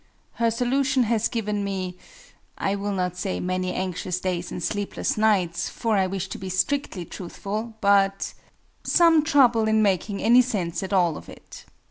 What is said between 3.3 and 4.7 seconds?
"many anxious days and